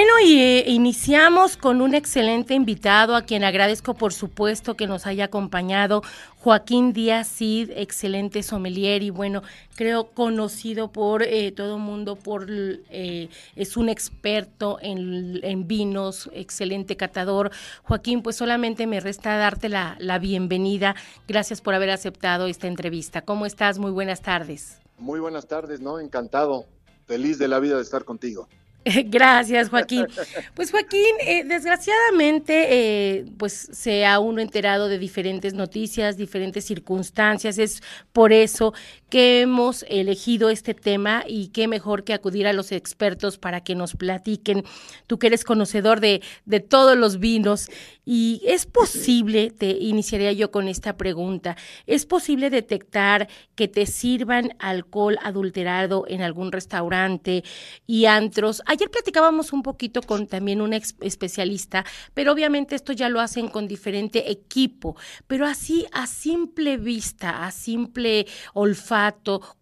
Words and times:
Bueno, 0.00 0.14
y 0.24 0.40
eh, 0.40 0.64
iniciamos 0.66 1.58
con 1.58 1.82
un 1.82 1.94
excelente 1.94 2.54
invitado 2.54 3.14
a 3.14 3.20
quien 3.20 3.44
agradezco 3.44 3.92
por 3.92 4.14
supuesto 4.14 4.74
que 4.74 4.86
nos 4.86 5.06
haya 5.06 5.26
acompañado, 5.26 6.02
Joaquín 6.38 6.94
Díaz 6.94 7.28
Cid, 7.28 7.70
excelente 7.74 8.42
sommelier 8.42 9.02
y 9.02 9.10
bueno, 9.10 9.42
creo 9.74 10.06
conocido 10.06 10.90
por 10.90 11.22
eh, 11.22 11.52
todo 11.52 11.76
el 11.76 11.82
mundo, 11.82 12.16
por 12.16 12.46
eh, 12.48 13.28
es 13.56 13.76
un 13.76 13.90
experto 13.90 14.78
en, 14.80 15.68
vinos, 15.68 16.30
excelente 16.32 16.96
catador. 16.96 17.50
Joaquín, 17.82 18.22
pues 18.22 18.36
solamente 18.36 18.86
me 18.86 19.00
resta 19.00 19.36
darte 19.36 19.68
la, 19.68 19.96
la 19.98 20.18
bienvenida. 20.18 20.96
Gracias 21.28 21.60
por 21.60 21.74
haber 21.74 21.90
aceptado 21.90 22.46
esta 22.46 22.68
entrevista. 22.68 23.20
¿Cómo 23.20 23.44
estás? 23.44 23.78
Muy 23.78 23.90
buenas 23.90 24.22
tardes. 24.22 24.78
Muy 24.96 25.20
buenas 25.20 25.46
tardes, 25.46 25.82
¿no? 25.82 26.00
Encantado, 26.00 26.64
feliz 27.04 27.38
de 27.38 27.48
la 27.48 27.60
vida 27.60 27.76
de 27.76 27.82
estar 27.82 28.06
contigo. 28.06 28.48
Gracias, 29.06 29.68
Joaquín. 29.68 30.06
Pues 30.54 30.70
Joaquín, 30.70 31.14
eh, 31.26 31.44
desgraciadamente, 31.44 32.66
eh, 32.70 33.24
pues 33.36 33.68
se 33.72 34.06
ha 34.06 34.18
uno 34.18 34.40
enterado 34.40 34.88
de 34.88 34.98
diferentes 34.98 35.52
noticias, 35.54 36.16
diferentes 36.16 36.64
circunstancias. 36.64 37.58
Es 37.58 37.82
por 38.12 38.32
eso 38.32 38.72
que 39.10 39.40
hemos 39.40 39.84
elegido 39.88 40.48
este 40.48 40.72
tema 40.72 41.24
y 41.26 41.48
qué 41.48 41.68
mejor 41.68 42.04
que 42.04 42.14
acudir 42.14 42.46
a 42.46 42.52
los 42.52 42.72
expertos 42.72 43.38
para 43.38 43.62
que 43.62 43.74
nos 43.74 43.96
platiquen. 43.96 44.64
Tú 45.06 45.18
que 45.18 45.26
eres 45.26 45.44
conocedor 45.44 46.00
de, 46.00 46.22
de 46.46 46.60
todos 46.60 46.96
los 46.96 47.18
vinos 47.18 47.68
y 48.04 48.42
es 48.44 48.66
posible, 48.66 49.50
te 49.50 49.70
iniciaría 49.70 50.32
yo 50.32 50.50
con 50.50 50.68
esta 50.68 50.96
pregunta, 50.96 51.56
¿es 51.86 52.06
posible 52.06 52.50
detectar 52.50 53.28
que 53.54 53.68
te 53.68 53.86
sirvan 53.86 54.56
alcohol 54.58 55.18
adulterado 55.22 56.04
en 56.08 56.22
algún 56.22 56.50
restaurante 56.50 57.44
y 57.86 58.06
antros? 58.06 58.62
Ayer 58.66 58.90
platicábamos 58.90 59.52
un 59.52 59.62
poquito 59.62 60.02
con 60.02 60.26
también 60.26 60.60
un 60.60 60.72
especialista, 60.72 61.84
pero 62.14 62.32
obviamente 62.32 62.74
esto 62.74 62.92
ya 62.92 63.08
lo 63.08 63.20
hacen 63.20 63.48
con 63.48 63.68
diferente 63.68 64.30
equipo, 64.30 64.96
pero 65.26 65.46
así 65.46 65.86
a 65.92 66.06
simple 66.06 66.76
vista, 66.76 67.44
a 67.44 67.50
simple 67.50 68.26
olfato, 68.54 68.99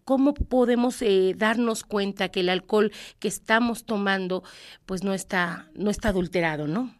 ¿cómo 0.03 0.33
podemos 0.33 1.01
eh, 1.01 1.33
darnos 1.37 1.83
cuenta 1.83 2.29
que 2.29 2.41
el 2.41 2.49
alcohol 2.49 2.91
que 3.19 3.27
estamos 3.27 3.85
tomando 3.85 4.43
pues 4.85 5.03
no 5.03 5.13
está, 5.13 5.69
no 5.73 5.89
está 5.89 6.09
adulterado, 6.09 6.67
¿no? 6.67 6.93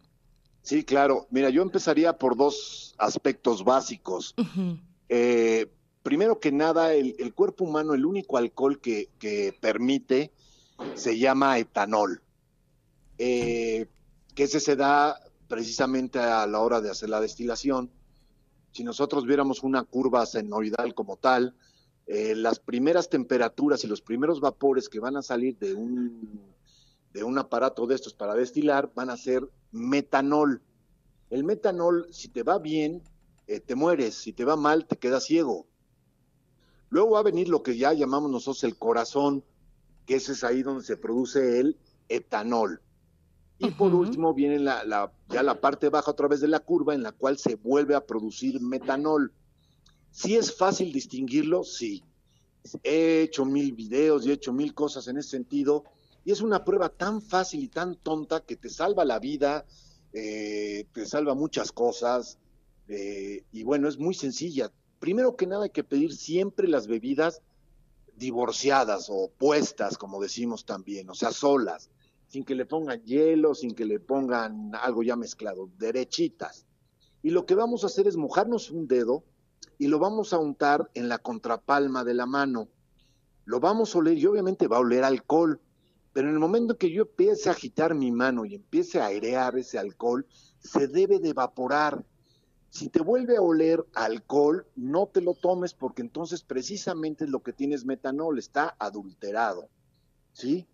Sí, 0.62 0.84
claro. 0.84 1.28
Mira, 1.32 1.50
yo 1.50 1.62
empezaría 1.62 2.14
por 2.14 2.36
dos 2.36 2.94
aspectos 2.98 3.64
básicos. 3.64 4.36
Eh, 5.08 5.72
primero 6.04 6.40
que 6.40 6.52
nada, 6.52 6.94
el, 6.94 7.34
cuerpo 7.34 7.64
humano, 7.64 7.94
el 7.94 8.06
único 8.06 8.38
alcohol 8.38 8.80
que, 8.80 9.10
que 9.17 9.58
permite 9.60 10.32
se 10.94 11.17
llama 11.17 11.58
etanol, 11.58 12.22
eh, 13.17 13.88
que 14.36 14.44
ese 14.44 14.60
se 14.60 14.76
da 14.76 15.20
precisamente 15.48 16.20
a 16.20 16.45
la 16.48 16.60
hora 16.60 16.80
de 16.80 16.92
hacer 16.92 17.10
la 17.10 17.20
destilación. 17.20 17.90
Si 18.72 18.84
nosotros 18.84 19.26
viéramos 19.26 19.64
una 19.64 19.84
curva 19.84 20.26
senoidal 20.26 20.94
como 20.94 21.17
tal, 21.17 21.56
eh, 22.11 22.33
las 22.35 22.59
primeras 22.59 23.07
temperaturas 23.07 23.83
y 23.83 23.88
los 23.88 24.02
primeros 24.02 24.41
vapores 24.41 24.89
que 24.89 24.99
van 24.99 25.15
a 25.15 25.21
salir 25.21 25.59
de 25.59 25.75
un, 25.75 26.41
de 27.13 27.23
un 27.23 27.38
aparato 27.38 27.85
de 27.85 27.93
estos 27.93 28.15
para 28.15 28.33
destilar 28.33 28.91
van 28.95 29.11
a 29.11 29.15
ser 29.15 29.47
metanol. 29.71 30.63
El 31.30 31.43
metanol, 31.43 32.07
si 32.09 32.27
te 32.27 32.41
va 32.41 32.57
bien, 32.57 33.03
eh, 33.45 33.59
te 33.59 33.75
mueres, 33.75 34.15
si 34.15 34.33
te 34.33 34.43
va 34.43 34.55
mal, 34.55 34.87
te 34.87 34.98
quedas 34.98 35.25
ciego. 35.25 35.67
Luego 36.89 37.11
va 37.11 37.19
a 37.19 37.23
venir 37.23 37.48
lo 37.48 37.61
que 37.61 37.77
ya 37.77 37.93
llamamos 37.93 38.31
nosotros 38.31 38.64
el 38.64 38.75
corazón, 38.75 39.43
que 40.08 40.15
ese 40.15 40.31
es 40.31 40.43
ahí 40.43 40.64
donde 40.64 40.83
se 40.83 40.98
produce 40.98 41.59
el 41.59 41.77
etanol. 42.08 42.81
Y 43.59 43.69
por 43.69 43.93
último 43.93 44.33
viene 44.33 44.58
la, 44.58 45.11
ya 45.27 45.43
la 45.43 45.61
parte 45.61 45.89
baja 45.89 46.09
a 46.09 46.15
través 46.15 46.42
de 46.42 46.48
la 46.48 46.61
curva 46.61 46.95
en 46.95 47.03
la 47.03 47.11
cual 47.11 47.37
se 47.37 47.53
vuelve 47.53 47.93
a 47.93 48.03
producir 48.03 48.59
metanol. 48.61 49.31
¿Sí 50.19 50.35
es 50.35 50.53
fácil 50.53 50.91
distinguirlo? 50.91 51.63
Sí. 51.63 52.03
He 52.83 53.21
hecho 53.21 53.45
mil 53.45 53.71
videos 53.71 54.25
y 54.25 54.31
he 54.31 54.33
hecho 54.33 54.52
mil 54.52 54.73
cosas 54.73 55.07
en 55.07 55.17
ese 55.17 55.30
sentido. 55.30 55.85
Y 56.25 56.33
es 56.33 56.41
una 56.41 56.65
prueba 56.65 56.89
tan 56.89 57.21
fácil 57.21 57.63
y 57.63 57.69
tan 57.69 57.95
tonta 57.95 58.41
que 58.41 58.57
te 58.57 58.69
salva 58.69 59.05
la 59.05 59.19
vida, 59.19 59.65
eh, 60.11 60.85
te 60.91 61.05
salva 61.05 61.35
muchas 61.35 61.71
cosas. 61.71 62.37
Eh, 62.89 63.45
y 63.53 63.63
bueno, 63.63 63.87
es 63.87 63.97
muy 63.97 64.13
sencilla. 64.13 64.69
Primero 64.99 65.37
que 65.37 65.47
nada 65.47 65.63
hay 65.63 65.69
que 65.69 65.85
pedir 65.85 66.13
siempre 66.13 66.67
las 66.67 66.87
bebidas 66.87 67.41
divorciadas 68.17 69.07
o 69.09 69.31
puestas, 69.37 69.97
como 69.97 70.21
decimos 70.21 70.65
también, 70.65 71.09
o 71.09 71.15
sea, 71.15 71.31
solas, 71.31 71.91
sin 72.27 72.43
que 72.43 72.55
le 72.55 72.65
pongan 72.65 73.01
hielo, 73.05 73.55
sin 73.55 73.73
que 73.73 73.86
le 73.86 74.01
pongan 74.01 74.75
algo 74.75 75.01
ya 75.01 75.15
mezclado, 75.15 75.69
derechitas. 75.77 76.65
Y 77.23 77.30
lo 77.30 77.45
que 77.45 77.55
vamos 77.55 77.86
a 77.86 77.87
hacer 77.87 78.05
es 78.05 78.17
mojarnos 78.17 78.69
un 78.69 78.86
dedo 78.86 79.23
y 79.80 79.88
lo 79.88 79.98
vamos 79.98 80.34
a 80.34 80.38
untar 80.38 80.92
en 80.94 81.10
la 81.10 81.17
contrapalma 81.17 82.04
de 82.04 82.14
la 82.14 82.28
mano. 82.28 82.67
Lo 83.45 83.60
vamos 83.60 83.95
a 83.95 83.98
oler 83.98 84.17
y 84.17 84.26
obviamente 84.28 84.67
va 84.67 84.78
a 84.78 84.82
oler 84.82 85.04
alcohol, 85.04 85.60
pero 86.14 86.28
en 86.28 86.36
el 86.36 86.40
momento 86.40 86.78
que 86.78 86.92
yo 86.92 87.04
empiece 87.04 87.50
a 87.50 87.54
agitar 87.54 87.95
mi 87.95 88.12
mano 88.12 88.45
y 88.45 88.54
empiece 88.54 89.00
a 89.00 89.08
airear 89.08 89.58
ese 89.58 89.80
alcohol, 89.80 90.28
se 90.60 90.88
debe 90.88 91.17
de 91.20 91.30
evaporar 91.30 92.06
si 92.70 92.90
te 92.90 93.02
vuelve 93.02 93.38
a 93.38 93.42
oler 93.42 93.84
alcohol, 93.95 94.67
no 94.76 95.08
te 95.08 95.22
lo 95.22 95.34
tomes 95.34 95.73
porque 95.73 96.04
entonces 96.04 96.44
precisamente 96.44 97.26
lo 97.26 97.42
que 97.42 97.52
tienes 97.52 97.86
metanol 97.86 98.38
está 98.38 98.76
adulterado. 98.78 99.70
¿Sí? 100.34 100.67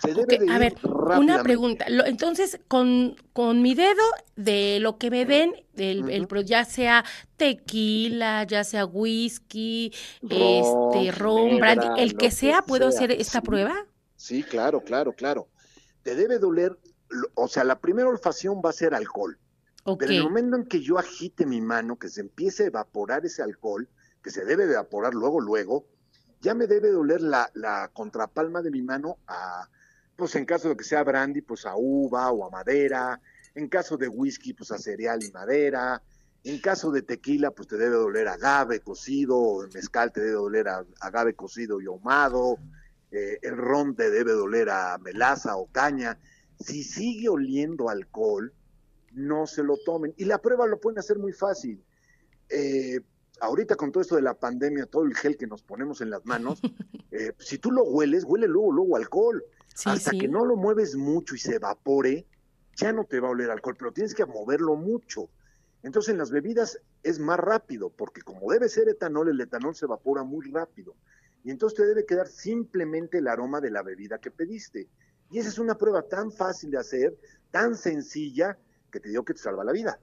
Se 0.00 0.14
debe 0.14 0.50
a 0.50 0.58
ver, 0.58 0.74
una 0.82 1.42
pregunta. 1.42 1.84
entonces, 2.06 2.58
con, 2.68 3.16
con 3.34 3.60
mi 3.60 3.74
dedo, 3.74 4.02
de 4.34 4.78
lo 4.80 4.96
que 4.96 5.10
me 5.10 5.26
den, 5.26 5.52
el, 5.76 6.26
ya 6.46 6.64
sea 6.64 7.04
tequila, 7.36 8.44
ya 8.44 8.64
sea 8.64 8.86
whisky, 8.86 9.92
este, 10.22 11.12
rom, 11.12 11.58
brandy, 11.58 11.86
el 11.98 12.16
que, 12.16 12.30
sea, 12.30 12.62
¿puedo 12.62 12.88
hacer 12.88 13.12
esta 13.12 13.42
prueba? 13.42 13.74
Sí, 14.16 14.42
claro, 14.42 14.82
claro, 14.82 15.12
claro. 15.12 15.48
Te 16.02 16.14
debe 16.14 16.38
doler, 16.38 16.78
o 17.34 17.48
sea, 17.48 17.64
la 17.64 17.78
primera 17.78 18.08
olfacción 18.08 18.62
va 18.64 18.70
a 18.70 18.74
ser 18.74 18.94
alcohol. 18.94 19.38
Pero 19.98 20.12
en 20.12 20.18
el 20.18 20.24
momento 20.24 20.56
en 20.56 20.66
que 20.66 20.80
yo 20.80 20.98
agite 20.98 21.46
mi 21.46 21.60
mano, 21.60 21.98
que 21.98 22.08
se 22.08 22.20
empiece 22.20 22.64
a 22.64 22.66
evaporar 22.66 23.24
ese 23.26 23.42
alcohol, 23.42 23.88
que 24.22 24.30
se 24.30 24.44
debe 24.44 24.64
evaporar 24.64 25.14
luego, 25.14 25.40
luego, 25.40 25.86
ya 26.40 26.54
me 26.54 26.66
debe 26.66 26.90
doler 26.90 27.20
la, 27.20 27.90
contrapalma 27.92 28.62
de 28.62 28.70
mi 28.70 28.82
mano 28.82 29.18
a, 29.26 29.68
pues 30.16 30.34
en 30.36 30.44
caso 30.44 30.70
de 30.70 30.76
que 30.76 30.84
sea 30.84 31.02
brandy, 31.02 31.42
pues 31.42 31.66
a 31.66 31.74
uva 31.76 32.30
o 32.30 32.44
a 32.44 32.50
madera, 32.50 33.20
en 33.54 33.68
caso 33.68 33.96
de 33.96 34.08
whisky, 34.08 34.54
pues 34.54 34.70
a 34.70 34.78
cereal 34.78 35.22
y 35.22 35.30
madera, 35.30 36.02
en 36.44 36.60
caso 36.60 36.90
de 36.90 37.02
tequila, 37.02 37.50
pues 37.50 37.68
te 37.68 37.76
debe 37.76 37.96
doler 37.96 38.28
agave 38.28 38.80
cocido, 38.80 39.36
o 39.38 39.66
mezcal 39.74 40.12
te 40.12 40.20
debe 40.20 40.32
doler 40.32 40.68
a 40.68 40.84
agave 41.00 41.34
cocido 41.34 41.80
y 41.80 41.86
ahumado, 41.86 42.58
eh, 43.10 43.38
el 43.42 43.56
ron 43.56 43.94
te 43.94 44.10
debe 44.10 44.32
doler 44.32 44.70
a 44.70 44.96
melaza 44.98 45.56
o 45.56 45.66
caña. 45.66 46.18
Si 46.58 46.84
sigue 46.84 47.28
oliendo 47.28 47.88
alcohol, 47.88 48.52
no 49.12 49.46
se 49.46 49.62
lo 49.62 49.76
tomen. 49.84 50.14
Y 50.16 50.24
la 50.24 50.38
prueba 50.38 50.66
lo 50.66 50.80
pueden 50.80 50.98
hacer 50.98 51.18
muy 51.18 51.32
fácil. 51.32 51.82
Eh, 52.48 53.00
ahorita 53.40 53.76
con 53.76 53.90
todo 53.90 54.02
esto 54.02 54.16
de 54.16 54.22
la 54.22 54.34
pandemia, 54.34 54.86
todo 54.86 55.04
el 55.04 55.14
gel 55.14 55.36
que 55.36 55.46
nos 55.46 55.62
ponemos 55.62 56.00
en 56.00 56.10
las 56.10 56.24
manos, 56.24 56.60
eh, 57.10 57.32
si 57.38 57.58
tú 57.58 57.70
lo 57.70 57.84
hueles, 57.84 58.24
huele 58.24 58.46
luego, 58.46 58.72
luego 58.72 58.96
alcohol. 58.96 59.44
Hasta 59.84 60.10
que 60.10 60.28
no 60.28 60.44
lo 60.44 60.56
mueves 60.56 60.94
mucho 60.96 61.34
y 61.34 61.38
se 61.38 61.56
evapore, 61.56 62.26
ya 62.76 62.92
no 62.92 63.04
te 63.04 63.18
va 63.18 63.28
a 63.28 63.30
oler 63.30 63.50
alcohol, 63.50 63.76
pero 63.78 63.92
tienes 63.92 64.14
que 64.14 64.26
moverlo 64.26 64.76
mucho. 64.76 65.30
Entonces 65.82 66.12
en 66.12 66.18
las 66.18 66.30
bebidas 66.30 66.78
es 67.02 67.18
más 67.18 67.38
rápido, 67.38 67.90
porque 67.90 68.20
como 68.20 68.52
debe 68.52 68.68
ser 68.68 68.88
etanol, 68.88 69.28
el 69.28 69.40
etanol 69.40 69.74
se 69.74 69.86
evapora 69.86 70.22
muy 70.22 70.50
rápido. 70.50 70.94
Y 71.42 71.50
entonces 71.50 71.78
te 71.78 71.86
debe 71.86 72.04
quedar 72.04 72.28
simplemente 72.28 73.18
el 73.18 73.28
aroma 73.28 73.60
de 73.60 73.70
la 73.70 73.82
bebida 73.82 74.18
que 74.18 74.30
pediste. 74.30 74.88
Y 75.30 75.38
esa 75.38 75.48
es 75.48 75.58
una 75.58 75.76
prueba 75.76 76.02
tan 76.02 76.30
fácil 76.32 76.72
de 76.72 76.78
hacer, 76.78 77.16
tan 77.50 77.74
sencilla, 77.76 78.58
que 78.90 79.00
te 79.00 79.08
digo 79.08 79.24
que 79.24 79.34
te 79.34 79.40
salva 79.40 79.64
la 79.64 79.72
vida. 79.72 79.98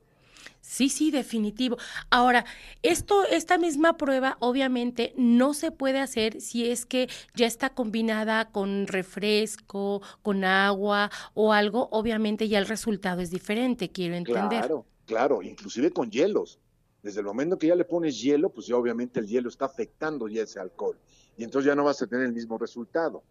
Sí, 0.61 0.89
sí, 0.89 1.11
definitivo. 1.11 1.77
Ahora, 2.09 2.45
esto, 2.83 3.25
esta 3.25 3.57
misma 3.57 3.97
prueba 3.97 4.37
obviamente 4.39 5.13
no 5.15 5.53
se 5.53 5.71
puede 5.71 5.99
hacer 5.99 6.41
si 6.41 6.69
es 6.69 6.85
que 6.85 7.09
ya 7.35 7.47
está 7.47 7.69
combinada 7.69 8.51
con 8.51 8.85
refresco, 8.87 10.01
con 10.21 10.43
agua 10.43 11.09
o 11.33 11.53
algo. 11.53 11.87
Obviamente 11.91 12.47
ya 12.49 12.59
el 12.59 12.67
resultado 12.67 13.21
es 13.21 13.31
diferente, 13.31 13.89
quiero 13.89 14.15
entender. 14.15 14.59
Claro, 14.59 14.85
claro, 15.05 15.41
inclusive 15.41 15.91
con 15.91 16.11
hielos. 16.11 16.59
Desde 17.01 17.21
el 17.21 17.25
momento 17.25 17.57
que 17.57 17.67
ya 17.67 17.75
le 17.75 17.85
pones 17.85 18.21
hielo, 18.21 18.49
pues 18.49 18.67
ya 18.67 18.75
obviamente 18.75 19.19
el 19.19 19.27
hielo 19.27 19.49
está 19.49 19.65
afectando 19.65 20.27
ya 20.27 20.43
ese 20.43 20.59
alcohol. 20.59 20.99
Y 21.37 21.43
entonces 21.43 21.67
ya 21.67 21.75
no 21.75 21.85
vas 21.85 22.01
a 22.01 22.07
tener 22.07 22.25
el 22.25 22.33
mismo 22.33 22.57
resultado. 22.57 23.23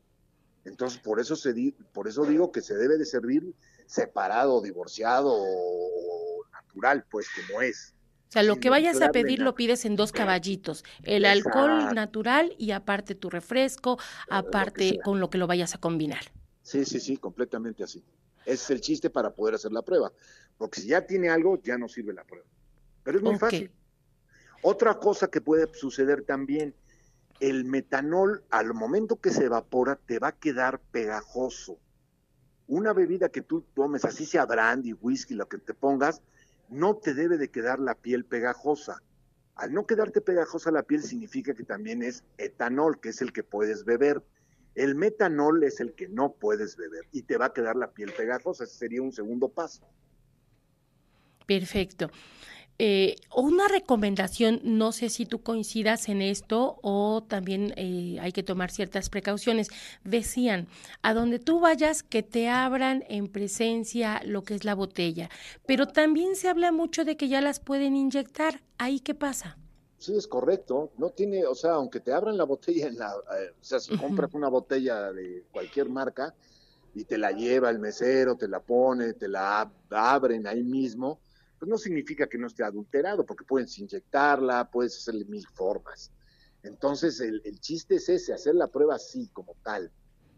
Entonces, 0.64 0.98
por 0.98 1.20
eso, 1.20 1.36
se 1.36 1.54
por 1.92 2.08
eso 2.08 2.24
digo 2.24 2.50
que 2.50 2.60
se 2.60 2.74
debe 2.76 2.98
de 2.98 3.04
servir 3.04 3.54
separado, 3.86 4.60
divorciado 4.60 5.32
o 5.32 6.35
natural, 6.76 7.04
pues 7.10 7.28
como 7.30 7.62
es. 7.62 7.94
O 8.28 8.32
sea, 8.32 8.42
lo 8.42 8.58
que 8.58 8.70
vayas 8.70 9.00
a 9.00 9.12
pedir 9.12 9.40
lo 9.40 9.54
pides 9.54 9.84
en 9.84 9.96
dos 9.96 10.12
caballitos, 10.12 10.84
el 11.04 11.24
alcohol 11.24 11.94
natural 11.94 12.54
y 12.58 12.72
aparte 12.72 13.14
tu 13.14 13.30
refresco, 13.30 13.98
aparte 14.28 14.98
con 15.02 15.20
lo 15.20 15.30
que 15.30 15.38
lo 15.38 15.46
vayas 15.46 15.74
a 15.74 15.78
combinar. 15.78 16.32
Sí, 16.62 16.84
sí, 16.84 16.98
sí, 16.98 17.16
completamente 17.16 17.84
así. 17.84 18.04
Ese 18.44 18.54
es 18.54 18.70
el 18.70 18.80
chiste 18.80 19.10
para 19.10 19.30
poder 19.30 19.54
hacer 19.54 19.72
la 19.72 19.82
prueba, 19.82 20.12
porque 20.58 20.80
si 20.80 20.88
ya 20.88 21.06
tiene 21.06 21.28
algo, 21.28 21.60
ya 21.62 21.78
no 21.78 21.88
sirve 21.88 22.12
la 22.12 22.24
prueba. 22.24 22.46
Pero 23.04 23.18
es 23.18 23.24
muy 23.24 23.38
fácil. 23.38 23.70
Otra 24.62 24.98
cosa 24.98 25.28
que 25.28 25.40
puede 25.40 25.72
suceder 25.72 26.22
también, 26.22 26.74
el 27.38 27.64
metanol 27.64 28.44
al 28.50 28.74
momento 28.74 29.20
que 29.20 29.30
se 29.30 29.44
evapora 29.44 29.96
te 29.96 30.18
va 30.18 30.28
a 30.28 30.32
quedar 30.32 30.80
pegajoso. 30.80 31.78
Una 32.66 32.92
bebida 32.92 33.28
que 33.28 33.42
tú 33.42 33.64
tomes, 33.74 34.04
así 34.04 34.26
sea 34.26 34.44
brandy, 34.46 34.92
whisky, 34.94 35.34
lo 35.34 35.48
que 35.48 35.58
te 35.58 35.74
pongas, 35.74 36.22
no 36.68 36.96
te 36.96 37.14
debe 37.14 37.38
de 37.38 37.50
quedar 37.50 37.78
la 37.78 37.94
piel 37.94 38.24
pegajosa. 38.24 39.02
Al 39.54 39.72
no 39.72 39.86
quedarte 39.86 40.20
pegajosa 40.20 40.70
la 40.70 40.82
piel 40.82 41.02
significa 41.02 41.54
que 41.54 41.64
también 41.64 42.02
es 42.02 42.24
etanol, 42.38 43.00
que 43.00 43.10
es 43.10 43.22
el 43.22 43.32
que 43.32 43.42
puedes 43.42 43.84
beber. 43.84 44.22
El 44.74 44.94
metanol 44.94 45.64
es 45.64 45.80
el 45.80 45.94
que 45.94 46.08
no 46.08 46.32
puedes 46.32 46.76
beber 46.76 47.06
y 47.12 47.22
te 47.22 47.38
va 47.38 47.46
a 47.46 47.52
quedar 47.52 47.76
la 47.76 47.92
piel 47.92 48.12
pegajosa. 48.12 48.64
Ese 48.64 48.76
sería 48.76 49.00
un 49.00 49.12
segundo 49.12 49.48
paso. 49.48 49.86
Perfecto. 51.46 52.10
Eh, 52.78 53.16
una 53.34 53.68
recomendación, 53.68 54.60
no 54.62 54.92
sé 54.92 55.08
si 55.08 55.24
tú 55.24 55.42
coincidas 55.42 56.08
en 56.08 56.20
esto 56.20 56.78
o 56.82 57.22
también 57.26 57.72
eh, 57.76 58.18
hay 58.20 58.32
que 58.32 58.42
tomar 58.42 58.70
ciertas 58.70 59.08
precauciones. 59.08 59.68
Decían, 60.04 60.68
a 61.02 61.14
donde 61.14 61.38
tú 61.38 61.60
vayas, 61.60 62.02
que 62.02 62.22
te 62.22 62.48
abran 62.48 63.04
en 63.08 63.28
presencia 63.28 64.20
lo 64.24 64.42
que 64.42 64.54
es 64.54 64.64
la 64.64 64.74
botella, 64.74 65.30
pero 65.64 65.86
también 65.86 66.36
se 66.36 66.48
habla 66.48 66.70
mucho 66.70 67.04
de 67.04 67.16
que 67.16 67.28
ya 67.28 67.40
las 67.40 67.60
pueden 67.60 67.96
inyectar. 67.96 68.60
¿Ahí 68.78 69.00
qué 69.00 69.14
pasa? 69.14 69.56
Sí, 69.98 70.14
es 70.14 70.26
correcto. 70.26 70.92
No 70.98 71.10
tiene, 71.10 71.46
o 71.46 71.54
sea, 71.54 71.72
aunque 71.72 72.00
te 72.00 72.12
abran 72.12 72.36
la 72.36 72.44
botella, 72.44 72.88
en 72.88 72.98
la, 72.98 73.14
eh, 73.40 73.52
o 73.58 73.64
sea, 73.64 73.80
si 73.80 73.96
compras 73.96 74.34
una 74.34 74.48
botella 74.48 75.12
de 75.12 75.44
cualquier 75.50 75.88
marca 75.88 76.34
y 76.94 77.04
te 77.04 77.16
la 77.16 77.32
lleva 77.32 77.70
el 77.70 77.78
mesero, 77.78 78.36
te 78.36 78.48
la 78.48 78.60
pone, 78.60 79.14
te 79.14 79.28
la 79.28 79.70
abren 79.90 80.46
ahí 80.46 80.62
mismo, 80.62 81.18
pues 81.58 81.68
no 81.68 81.78
significa 81.78 82.26
que 82.26 82.38
no 82.38 82.46
esté 82.46 82.64
adulterado, 82.64 83.24
porque 83.24 83.44
puedes 83.44 83.78
inyectarla, 83.78 84.70
puedes 84.70 84.96
hacerle 84.96 85.24
mil 85.24 85.46
formas. 85.54 86.10
Entonces, 86.62 87.20
el, 87.20 87.60
chiste 87.60 87.96
es 87.96 88.08
ese, 88.08 88.32
hacer 88.32 88.54
la 88.54 88.66
prueba 88.66 88.96
así, 88.96 89.28
como 89.32 89.54
tal, 89.62 89.90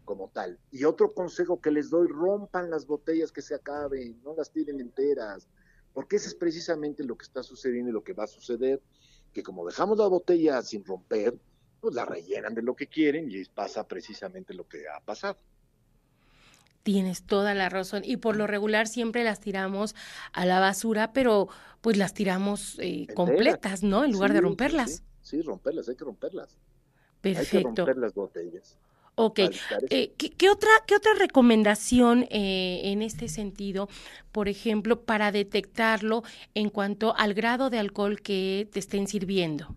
como 0.05 0.29
tal. 0.29 0.59
Y 0.71 0.83
otro 0.83 1.11
consejo 1.11 1.59
que 1.59 1.71
les 1.71 1.89
doy, 1.89 2.07
rompan 2.07 2.69
las 2.69 2.85
botellas 2.85 3.31
que 3.31 3.41
se 3.41 3.55
acaben, 3.55 4.21
no 4.23 4.35
las 4.35 4.51
tiren 4.51 4.79
enteras, 4.79 5.47
porque 5.93 6.17
eso 6.17 6.27
es 6.27 6.35
precisamente 6.35 7.03
lo 7.03 7.17
que 7.17 7.25
está 7.25 7.43
sucediendo 7.43 7.89
y 7.89 7.93
lo 7.93 8.03
que 8.03 8.13
va 8.13 8.25
a 8.25 8.27
suceder, 8.27 8.81
que 9.33 9.43
como 9.43 9.65
dejamos 9.65 9.97
la 9.97 10.07
botella 10.07 10.61
sin 10.61 10.85
romper, 10.85 11.35
pues 11.81 11.95
la 11.95 12.05
rellenan 12.05 12.53
de 12.53 12.61
lo 12.61 12.75
que 12.75 12.87
quieren 12.87 13.29
y 13.31 13.43
pasa 13.45 13.87
precisamente 13.87 14.53
lo 14.53 14.67
que 14.67 14.87
ha 14.87 14.99
pasado. 14.99 15.37
Tienes 16.83 17.23
toda 17.23 17.53
la 17.53 17.69
razón. 17.69 18.03
Y 18.05 18.17
por 18.17 18.35
lo 18.35 18.47
regular 18.47 18.87
siempre 18.87 19.23
las 19.23 19.39
tiramos 19.39 19.95
a 20.33 20.45
la 20.45 20.59
basura, 20.59 21.13
pero 21.13 21.49
pues 21.81 21.97
las 21.97 22.13
tiramos 22.13 22.77
eh, 22.79 23.07
completas, 23.13 23.83
¿no? 23.83 24.03
En 24.03 24.11
lugar 24.11 24.33
de 24.33 24.41
romperlas. 24.41 25.03
Sí, 25.21 25.41
romperlas, 25.41 25.89
hay 25.89 25.95
que 25.95 26.05
romperlas. 26.05 26.57
Perfecto. 27.21 27.57
Hay 27.57 27.63
que 27.63 27.67
romper 27.67 27.97
las 27.97 28.13
botellas. 28.13 28.77
Ok. 29.21 29.39
Eh, 29.89 30.13
¿qué, 30.15 30.49
otra, 30.49 30.69
¿Qué 30.87 30.95
otra 30.95 31.13
recomendación 31.13 32.25
eh, 32.29 32.81
en 32.85 33.01
este 33.01 33.27
sentido, 33.27 33.89
por 34.31 34.47
ejemplo, 34.47 35.01
para 35.01 35.33
detectarlo 35.33 36.23
en 36.55 36.69
cuanto 36.69 37.13
al 37.17 37.33
grado 37.33 37.69
de 37.69 37.79
alcohol 37.79 38.21
que 38.21 38.69
te 38.71 38.79
estén 38.79 39.07
sirviendo? 39.07 39.75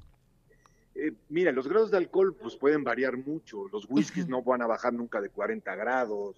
mira, 1.29 1.51
los 1.51 1.67
grados 1.67 1.91
de 1.91 1.97
alcohol 1.97 2.37
pues 2.41 2.55
pueden 2.55 2.85
variar 2.85 3.17
mucho. 3.17 3.67
Los 3.73 3.87
whiskies 3.89 4.29
no 4.29 4.43
van 4.43 4.63
a 4.63 4.69
bajar 4.69 4.93
nunca 4.93 5.21
de 5.21 5.31
40 5.31 5.75
grados. 5.75 6.37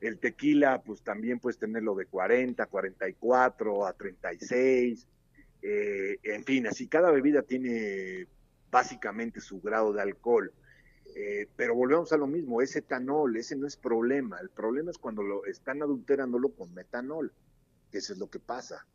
El 0.00 0.18
tequila, 0.18 0.82
pues 0.82 1.02
también 1.02 1.40
puedes 1.40 1.58
tenerlo 1.58 1.94
de 1.94 2.06
40, 2.06 2.66
44 2.66 3.86
a 3.86 3.92
36. 3.92 5.06
Eh, 5.62 6.18
en 6.22 6.44
fin, 6.44 6.66
así 6.66 6.86
cada 6.86 7.10
bebida 7.10 7.42
tiene 7.42 8.26
básicamente 8.70 9.40
su 9.40 9.60
grado 9.60 9.92
de 9.92 10.02
alcohol. 10.02 10.52
Eh, 11.16 11.48
pero 11.56 11.74
volvemos 11.74 12.12
a 12.12 12.16
lo 12.16 12.26
mismo, 12.26 12.62
ese 12.62 12.80
etanol, 12.80 13.36
ese 13.36 13.56
no 13.56 13.66
es 13.66 13.76
problema. 13.76 14.38
El 14.40 14.50
problema 14.50 14.90
es 14.90 14.98
cuando 14.98 15.22
lo 15.22 15.44
están 15.46 15.82
adulterándolo 15.82 16.50
con 16.50 16.72
metanol, 16.74 17.32
que 17.90 17.98
eso 17.98 18.12
es 18.12 18.18
lo 18.18 18.30
que 18.30 18.38
pasa. 18.38 18.86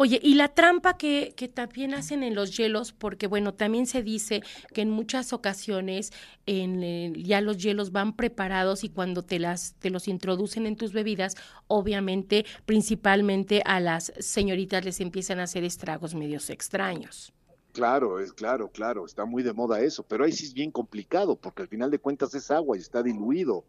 Oye, 0.00 0.20
y 0.22 0.34
la 0.34 0.46
trampa 0.46 0.96
que, 0.96 1.34
que, 1.34 1.48
también 1.48 1.92
hacen 1.92 2.22
en 2.22 2.36
los 2.36 2.56
hielos, 2.56 2.92
porque 2.92 3.26
bueno, 3.26 3.54
también 3.54 3.84
se 3.84 4.04
dice 4.04 4.44
que 4.72 4.82
en 4.82 4.90
muchas 4.90 5.32
ocasiones 5.32 6.12
en, 6.46 7.14
ya 7.14 7.40
los 7.40 7.58
hielos 7.58 7.90
van 7.90 8.14
preparados 8.14 8.84
y 8.84 8.90
cuando 8.90 9.24
te, 9.24 9.40
las, 9.40 9.74
te 9.80 9.90
los 9.90 10.06
introducen 10.06 10.66
en 10.66 10.76
tus 10.76 10.92
bebidas, 10.92 11.34
obviamente, 11.66 12.46
principalmente 12.64 13.60
a 13.64 13.80
las 13.80 14.12
señoritas 14.20 14.84
les 14.84 15.00
empiezan 15.00 15.40
a 15.40 15.42
hacer 15.42 15.64
estragos 15.64 16.14
medios 16.14 16.48
extraños. 16.48 17.32
Claro, 17.72 18.20
es 18.20 18.32
claro, 18.32 18.70
claro, 18.70 19.04
está 19.04 19.24
muy 19.24 19.42
de 19.42 19.52
moda 19.52 19.80
eso, 19.80 20.04
pero 20.04 20.22
ahí 20.22 20.30
sí 20.30 20.44
es 20.44 20.54
bien 20.54 20.70
complicado, 20.70 21.34
porque 21.34 21.62
al 21.62 21.68
final 21.68 21.90
de 21.90 21.98
cuentas 21.98 22.32
es 22.36 22.52
agua 22.52 22.76
y 22.76 22.80
está 22.80 23.02
diluido. 23.02 23.64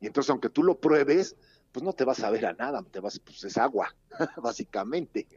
Y 0.00 0.08
entonces, 0.08 0.30
aunque 0.30 0.50
tú 0.50 0.64
lo 0.64 0.80
pruebes, 0.80 1.36
pues 1.70 1.84
no 1.84 1.92
te 1.92 2.02
vas 2.02 2.24
a 2.24 2.30
ver 2.30 2.46
a 2.46 2.52
nada, 2.54 2.82
te 2.90 2.98
vas, 2.98 3.20
pues 3.20 3.44
es 3.44 3.56
agua, 3.56 3.94
básicamente. 4.42 5.28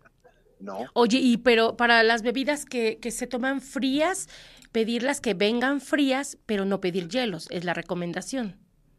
¿No? 0.61 0.85
Oye, 0.93 1.19
y 1.19 1.37
pero 1.37 1.75
para 1.77 2.03
las 2.03 2.21
bebidas 2.21 2.65
que, 2.65 2.99
que 2.99 3.11
se 3.11 3.27
toman 3.27 3.61
frías, 3.61 4.27
pedirlas 4.71 5.21
que 5.21 5.33
vengan 5.33 5.81
frías, 5.81 6.37
pero 6.45 6.65
no 6.65 6.81
pedir 6.81 7.07
hielos, 7.07 7.47
es 7.49 7.65
la 7.65 7.73
recomendación. 7.73 8.57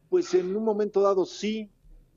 Pues 0.09 0.35
en 0.35 0.55
un 0.55 0.65
momento 0.65 1.01
dado 1.01 1.25
sí, 1.25 1.71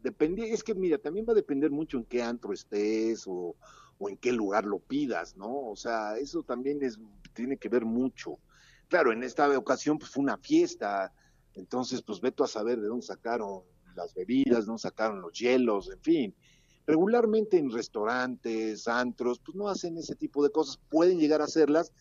depende, 0.04 0.52
es 0.52 0.64
que 0.64 0.76
mira, 0.76 0.98
también 0.98 1.26
va 1.28 1.32
a 1.32 1.36
depender 1.36 1.72
mucho 1.72 1.98
en 1.98 2.06
qué 2.06 2.22
antro 2.22 2.54
estés 2.54 3.26
o, 3.28 3.56
o 3.98 4.10
en 4.10 4.18
qué 4.18 4.32
lugar 4.32 4.66
lo 4.66 4.80
pidas, 4.80 5.38
¿no? 5.38 5.70
O 5.70 5.76
sea, 5.76 6.18
eso 6.18 6.44
también 6.44 6.84
es, 6.84 7.00
tiene 7.34 7.58
que 7.58 7.70
ver 7.70 7.86
mucho. 7.86 8.40
Claro, 8.88 9.12
en 9.12 9.24
esta 9.24 9.48
ocasión 9.58 9.98
pues 9.98 10.12
fue 10.12 10.24
una 10.24 10.38
fiesta, 10.38 11.14
entonces 11.54 12.02
pues 12.02 12.20
veto 12.20 12.44
a 12.44 12.48
saber 12.48 12.80
de 12.80 12.88
dónde 12.88 13.06
sacaron 13.06 13.64
las 13.96 14.14
bebidas, 14.14 14.66
dónde 14.66 14.82
sacaron 14.82 15.22
los 15.22 15.38
hielos, 15.40 15.90
en 15.90 16.02
fin 16.02 16.36
regularmente 16.88 17.58
en 17.58 17.72
restaurantes, 17.72 18.88
antros, 18.88 19.40
pues 19.40 19.56
no 19.56 19.70
hacen 19.70 19.98
ese 19.98 20.16
tipo 20.16 20.44
de 20.44 20.52
cosas. 20.52 20.80
Pueden 20.90 21.20
llegar 21.20 21.42
a 21.42 21.46
hacerlas 21.46 21.92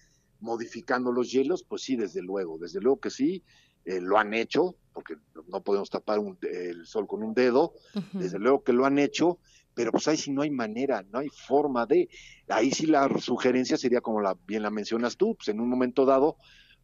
modificando 0.41 1.13
los 1.13 1.31
hielos, 1.31 1.65
pues 1.65 1.83
sí, 1.83 1.97
desde 1.97 2.23
luego, 2.23 2.59
desde 2.59 2.81
luego 2.81 3.01
que 3.01 3.11
sí, 3.11 3.43
eh, 3.85 4.01
lo 4.01 4.19
han 4.19 4.35
hecho, 4.35 4.77
porque 4.93 5.17
no 5.49 5.63
podemos 5.63 5.91
tapar 5.91 6.21
el 6.43 6.87
sol 6.87 7.07
con 7.07 7.23
un 7.23 7.35
dedo, 7.35 7.75
desde 8.13 8.39
luego 8.39 8.63
que 8.63 8.73
lo 8.73 8.85
han 8.87 8.99
hecho, 8.99 9.39
pero 9.75 9.91
pues 9.91 10.07
ahí 10.09 10.17
sí 10.17 10.31
no 10.31 10.43
hay 10.43 10.51
manera, 10.51 11.03
no 11.11 11.19
hay 11.19 11.29
forma 11.29 11.87
de, 11.87 12.09
ahí 12.49 12.71
sí 12.71 12.87
la 12.87 13.09
sugerencia 13.19 13.77
sería 13.77 14.01
como 14.01 14.21
la, 14.21 14.37
bien 14.47 14.63
la 14.63 14.71
mencionas 14.71 15.17
tú, 15.17 15.35
pues 15.35 15.49
en 15.49 15.61
un 15.61 15.69
momento 15.69 16.05
dado, 16.05 16.37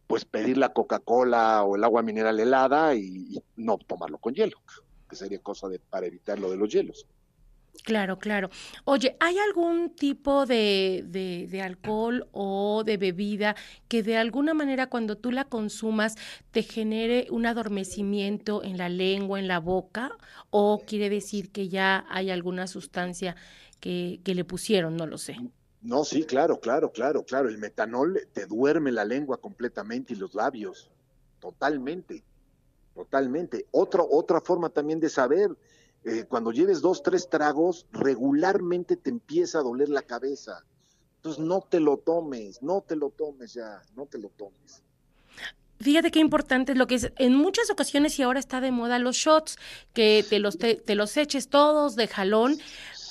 pues 0.07 0.25
pedir 0.25 0.57
la 0.57 0.73
Coca-Cola 0.73 1.63
o 1.63 1.75
el 1.75 1.83
agua 1.83 2.01
mineral 2.01 2.39
helada 2.39 2.95
y, 2.95 3.05
y, 3.29 3.43
no 3.55 3.77
tomarlo 3.77 4.17
con 4.17 4.33
hielo, 4.33 4.57
que 5.09 5.15
sería 5.15 5.39
cosa 5.39 5.69
de 5.69 5.79
para 5.79 6.07
evitar 6.07 6.39
lo 6.39 6.51
de 6.51 6.57
los 6.57 6.69
hielos. 6.69 7.07
Claro, 7.83 8.19
claro. 8.19 8.49
Oye, 8.85 9.17
¿hay 9.19 9.37
algún 9.39 9.95
tipo 9.95 10.45
de, 10.45 11.03
de, 11.07 11.61
alcohol 11.61 12.27
o 12.31 12.83
de 12.83 12.97
bebida 12.97 13.55
que 13.87 14.03
de 14.03 14.17
alguna 14.17 14.53
manera 14.53 14.87
cuando 14.87 15.17
tú 15.17 15.31
la 15.31 15.45
consumas 15.45 16.15
te 16.51 16.61
genere 16.61 17.27
un 17.31 17.45
adormecimiento 17.45 18.63
en 18.63 18.77
la 18.77 18.87
lengua, 18.87 19.39
en 19.39 19.47
la 19.47 19.59
boca? 19.59 20.11
¿O 20.51 20.83
quiere 20.85 21.09
decir 21.09 21.51
que 21.51 21.69
ya 21.69 22.05
hay 22.09 22.29
alguna 22.29 22.67
sustancia 22.67 23.35
que, 23.79 24.19
que 24.23 24.35
le 24.35 24.45
pusieron? 24.45 24.95
No 24.95 25.07
lo 25.07 25.17
sé. 25.17 25.37
No, 25.81 26.03
sí, 26.03 26.25
claro, 26.25 26.59
claro, 26.59 26.91
claro, 26.91 27.23
claro. 27.23 27.49
El 27.49 27.57
metanol 27.57 28.27
te 28.33 28.45
duerme 28.45 28.91
la 28.91 29.05
lengua 29.05 29.37
completamente 29.37 30.13
y 30.13 30.17
los 30.17 30.35
labios. 30.35 30.91
Totalmente, 31.39 32.23
totalmente. 32.93 33.65
Otra, 33.71 34.03
otra 34.07 34.39
forma 34.41 34.69
también 34.69 34.99
de 34.99 35.09
saber 35.09 35.49
eh, 36.03 36.25
cuando 36.27 36.51
lleves 36.51 36.81
dos, 36.81 37.03
tres 37.03 37.29
tragos, 37.29 37.85
regularmente 37.91 38.97
te 38.97 39.09
empieza 39.09 39.59
a 39.59 39.63
doler 39.63 39.89
la 39.89 40.01
cabeza. 40.01 40.63
Entonces 41.17 41.43
no 41.43 41.61
te 41.61 41.79
lo 41.79 41.97
tomes, 41.97 42.63
no 42.63 42.81
te 42.81 42.95
lo 42.95 43.11
tomes 43.11 43.53
ya, 43.53 43.81
no 43.95 44.07
te 44.07 44.17
lo 44.17 44.29
tomes. 44.29 44.81
Fíjate 45.79 46.11
qué 46.11 46.19
importante 46.19 46.71
es 46.71 46.77
lo 46.77 46.87
que 46.87 46.95
es. 46.95 47.11
En 47.17 47.35
muchas 47.35 47.69
ocasiones 47.69 48.17
y 48.17 48.23
ahora 48.23 48.39
está 48.39 48.61
de 48.61 48.71
moda 48.71 48.99
los 48.99 49.15
shots, 49.15 49.57
que 49.93 50.25
te 50.27 50.39
los, 50.39 50.57
te, 50.57 50.83
los 50.95 51.17
eches 51.17 51.49
todos 51.49 51.95
de 51.95 52.07
jalón, 52.07 52.57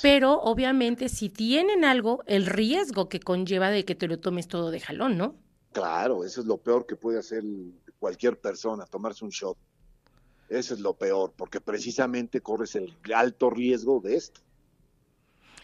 pero 0.02 0.40
obviamente 0.40 1.08
si 1.08 1.28
tienen 1.28 1.84
algo, 1.84 2.22
el 2.26 2.46
riesgo 2.46 3.08
que 3.08 3.20
conlleva 3.20 3.70
de 3.70 3.84
que 3.84 3.94
te 3.94 4.08
lo 4.08 4.18
tomes 4.18 4.48
todo 4.48 4.70
de 4.70 4.80
jalón, 4.80 5.16
¿no? 5.16 5.34
Claro, 5.72 6.24
eso 6.24 6.40
es 6.40 6.46
lo 6.46 6.58
peor 6.58 6.86
que 6.86 6.96
puede 6.96 7.18
hacer 7.18 7.44
cualquier 7.98 8.40
persona, 8.40 8.86
tomarse 8.86 9.24
un 9.24 9.30
shot. 9.30 9.56
Eso 10.50 10.74
es 10.74 10.80
lo 10.80 10.94
peor, 10.94 11.32
porque 11.36 11.60
precisamente 11.60 12.40
corres 12.40 12.74
el 12.74 12.92
alto 13.14 13.50
riesgo 13.50 14.00
de 14.00 14.16
esto. 14.16 14.40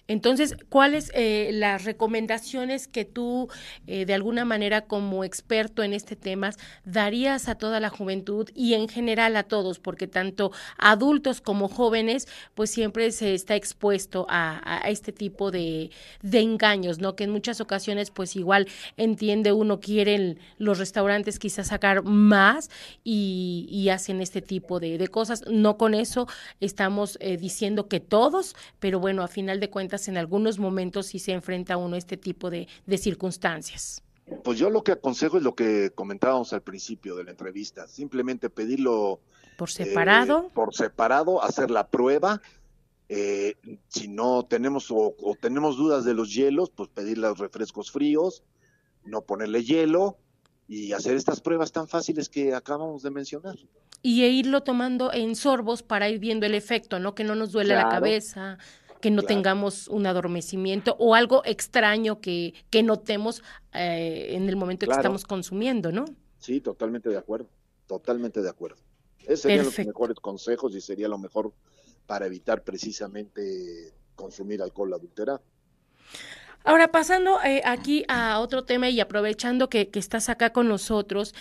Entonces, 0.09 0.57
¿cuáles 0.69 1.11
eh, 1.15 1.51
las 1.53 1.85
recomendaciones 1.85 2.87
que 2.87 3.05
tú, 3.05 3.49
eh, 3.87 4.05
de 4.07 4.15
alguna 4.15 4.45
manera, 4.45 4.83
como 4.83 5.25
experto 5.25 5.83
en 5.83 5.93
este 5.93 6.15
tema, 6.15 6.51
darías 6.85 7.49
a 7.49 7.57
toda 7.57 7.81
la 7.81 7.91
juventud 7.91 8.49
y 8.55 8.75
en 8.75 8.89
general 8.89 9.35
a 9.37 9.43
todos? 9.43 9.81
Porque 9.81 10.07
tanto 10.07 10.53
adultos 10.79 11.41
como 11.41 11.69
jóvenes, 11.69 12.29
pues 12.55 12.71
siempre 12.71 13.11
se 13.11 13.35
está 13.35 13.57
expuesto 13.57 14.27
a, 14.29 14.83
este 14.87 15.13
tipo 15.13 15.51
de, 15.51 15.91
engaños, 16.23 16.99
¿no? 16.99 17.17
Que 17.17 17.25
en 17.25 17.31
muchas 17.31 17.61
ocasiones, 17.61 18.11
pues 18.11 18.37
igual 18.37 18.69
entiende 18.97 19.53
uno, 19.53 19.81
quieren 19.81 20.39
los 20.59 20.79
restaurantes 20.79 21.39
quizás 21.39 21.69
sacar 21.69 22.05
más 22.05 22.71
y, 23.03 23.87
hacen 23.87 24.21
este 24.21 24.43
tipo 24.43 24.81
de, 24.81 25.07
cosas. 25.09 25.45
No 25.49 25.79
con 25.79 25.95
eso 25.95 26.27
estamos 26.61 27.19
eh, 27.21 27.37
diciendo 27.37 27.89
que 27.89 28.01
todos, 28.01 28.57
pero 28.81 29.01
bueno, 29.01 29.23
a 29.23 29.29
final 29.29 29.61
de 29.61 29.71
cuentas, 29.71 29.96
en 30.09 30.17
algunos 30.17 30.59
momentos 30.59 31.07
sí 31.07 31.19
se 31.19 31.33
enfrenta 31.33 31.77
uno 31.77 31.95
a 31.95 31.99
este 31.99 32.17
tipo 32.17 32.51
de, 32.51 32.69
circunstancias. 32.99 34.03
Pues 34.43 34.59
yo 34.59 34.71
lo 34.71 34.83
que 34.83 34.93
aconsejo 34.93 35.37
es 35.37 35.43
lo 35.43 35.55
que 35.55 35.91
comentábamos 35.95 36.53
al 36.53 36.63
principio 36.63 37.15
de 37.17 37.25
la 37.25 37.31
entrevista, 37.31 37.87
simplemente 37.87 38.51
pedirlo 38.51 39.21
por 39.57 39.71
separado, 39.71 40.47
eh, 40.47 40.51
por 40.53 40.75
separado, 40.75 41.43
hacer 41.43 41.71
la 41.71 41.89
prueba. 41.89 42.43
Eh, 43.09 43.55
si 43.89 44.09
no 44.09 44.45
tenemos 44.45 44.89
o, 44.91 45.15
tenemos 45.41 45.77
dudas 45.77 46.05
de 46.05 46.15
los 46.15 46.35
hielos, 46.35 46.71
pues 46.71 46.89
pedir 46.89 47.19
los 47.19 47.39
refrescos 47.39 47.93
fríos, 47.93 48.43
no 49.05 49.23
ponerle 49.23 49.63
hielo 49.63 50.19
y 50.69 50.93
hacer 50.93 51.15
estas 51.15 51.41
pruebas 51.41 51.71
tan 51.71 51.87
fáciles 51.87 52.29
que 52.29 52.55
acabamos 52.55 53.03
de 53.03 53.11
mencionar. 53.11 53.57
Y 54.03 54.23
e 54.23 54.29
irlo 54.31 54.63
tomando 54.63 55.13
en 55.13 55.37
sorbos 55.37 55.83
para 55.83 56.09
ir 56.09 56.19
viendo 56.19 56.47
el 56.47 56.55
efecto, 56.55 56.99
¿no? 56.99 57.15
Que 57.15 57.25
no 57.25 57.35
nos 57.35 57.53
duele 57.53 57.75
la 57.75 57.89
cabeza, 57.89 58.59
que 59.01 59.11
no 59.11 59.23
tengamos 59.23 59.89
un 59.89 60.07
adormecimiento 60.07 60.97
o 60.99 61.15
algo 61.15 61.43
extraño 61.45 62.21
que, 62.21 62.55
que 62.71 62.83
notemos 62.83 63.43
eh, 63.73 64.29
en 64.31 64.49
el 64.49 64.57
momento 64.57 64.87
que 64.87 64.93
estamos 64.93 65.25
consumiendo, 65.25 65.93
¿no? 65.93 66.05
Sí, 66.39 66.61
totalmente 66.61 67.09
de 67.09 67.19
acuerdo, 67.19 67.49
totalmente 67.87 68.43
de 68.43 68.49
acuerdo. 68.49 68.77
Esos 69.21 69.41
serían 69.41 69.65
los 69.65 69.79
mejores 69.79 70.17
consejos 70.21 70.75
y 70.75 70.81
sería 70.81 71.09
lo 71.09 71.19
mejor 71.19 71.53
para 72.07 72.27
evitar 72.27 72.63
precisamente 72.63 73.93
consumir 74.15 74.63
alcohol 74.63 74.95
adulterado. 74.95 75.43
Ahora, 76.65 76.91
pasando 76.91 77.41
eh, 77.45 77.63
aquí 77.65 78.05
a 78.09 78.41
otro 78.41 78.65
tema 78.65 78.89
y 78.89 79.01
aprovechando 79.01 79.69
que, 79.69 79.89
que 79.89 79.99
estás 79.99 80.29
acá 80.29 80.53
con 80.53 80.69
nosotros, 80.69 81.35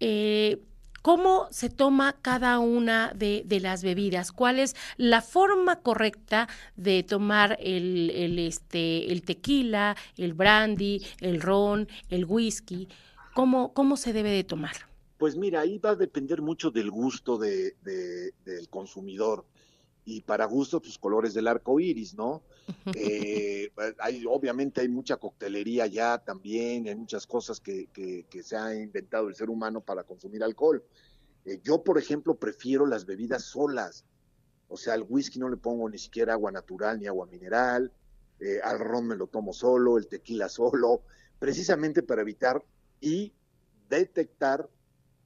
eh, 0.00 0.58
¿Cómo 1.02 1.48
se 1.50 1.70
toma 1.70 2.14
cada 2.20 2.58
una 2.58 3.12
de, 3.14 3.44
las 3.62 3.82
bebidas? 3.82 4.32
¿Cuál 4.32 4.58
es 4.58 4.76
la 4.98 5.22
forma 5.22 5.76
correcta 5.76 6.48
de 6.76 7.02
tomar 7.02 7.56
el, 7.60 8.38
este, 8.38 9.10
el 9.10 9.22
tequila, 9.22 9.96
el 10.18 10.34
brandy, 10.34 11.02
el 11.20 11.40
ron, 11.40 11.88
el 12.10 12.26
whisky? 12.26 12.88
¿Cómo, 13.34 13.72
¿Cómo 13.72 13.96
se 13.96 14.12
debe 14.12 14.30
de 14.30 14.44
tomar? 14.44 14.76
Pues 15.16 15.36
mira, 15.36 15.60
ahí 15.60 15.78
va 15.78 15.90
a 15.90 15.96
depender 15.96 16.42
mucho 16.42 16.70
del 16.70 16.90
gusto 16.90 17.38
de, 17.38 17.74
del 17.82 18.68
consumidor 18.68 19.46
y 20.04 20.20
para 20.20 20.44
gusto, 20.44 20.80
pues 20.80 20.98
colores 20.98 21.32
del 21.32 21.46
arco 21.46 21.80
iris, 21.80 22.14
¿no? 22.14 22.42
Eh, 22.94 23.70
hay, 23.98 24.24
obviamente 24.26 24.80
hay 24.80 24.88
mucha 24.88 25.16
coctelería 25.16 25.86
ya 25.86 26.18
también, 26.18 26.88
hay 26.88 26.94
muchas 26.94 27.26
cosas 27.26 27.60
que, 27.60 27.88
que, 27.92 28.42
se 28.42 28.56
ha 28.56 28.74
inventado 28.74 29.28
el 29.28 29.34
ser 29.34 29.50
humano 29.50 29.80
para 29.80 30.04
consumir 30.04 30.42
alcohol. 30.42 30.82
Eh, 31.44 31.60
yo, 31.62 31.82
por 31.82 31.98
ejemplo, 31.98 32.34
prefiero 32.34 32.86
las 32.86 33.06
bebidas 33.06 33.44
solas. 33.44 34.04
O 34.68 34.76
sea, 34.76 34.94
al 34.94 35.04
whisky 35.08 35.38
no 35.38 35.48
le 35.48 35.56
pongo 35.56 35.88
ni 35.88 35.98
siquiera 35.98 36.34
agua 36.34 36.52
natural 36.52 37.00
ni 37.00 37.06
agua 37.06 37.26
mineral, 37.26 37.92
eh, 38.38 38.60
al 38.62 38.78
ron 38.78 39.06
me 39.06 39.16
lo 39.16 39.26
tomo 39.26 39.52
solo, 39.52 39.98
el 39.98 40.06
tequila 40.06 40.48
solo, 40.48 41.02
precisamente 41.38 42.02
para 42.02 42.22
evitar 42.22 42.64
y 43.00 43.32
detectar 43.88 44.68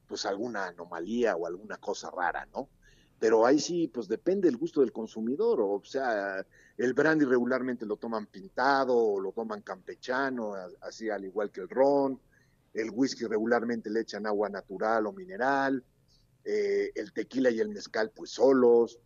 pues 0.08 0.26
alguna 0.26 0.66
anomalía 0.66 1.36
o 1.36 1.46
alguna 1.46 1.76
cosa 1.76 2.10
rara, 2.10 2.46
¿no? 2.52 2.68
Pero 3.18 3.46
ahí 3.46 3.58
sí, 3.58 3.88
pues 3.88 4.08
depende 4.08 4.48
del 4.48 4.56
gusto 4.56 4.80
del 4.80 4.92
consumidor, 4.92 5.60
o 5.60 5.80
sea, 5.84 6.44
el 6.76 6.92
brandy 6.94 7.24
regularmente 7.24 7.86
lo 7.86 7.96
toman 7.96 8.26
pintado, 8.26 8.96
o 8.96 9.20
lo 9.20 9.32
toman 9.32 9.62
campechano, 9.62 10.54
así 10.82 11.08
al 11.08 11.24
igual 11.24 11.50
que 11.50 11.62
el 11.62 11.68
ron, 11.68 12.20
el 12.74 12.90
whisky 12.90 13.24
regularmente 13.26 13.88
le 13.88 14.00
echan 14.00 14.26
agua 14.26 14.48
natural 14.48 15.06
o 15.06 15.12
mineral, 15.12 15.82
eh, 16.44 16.90
el 16.94 17.12
tequila 17.12 17.50
y 17.50 17.60
el 17.60 17.68
mezcal 17.68 18.10
pues 18.14 18.30
solos, 18.30 18.98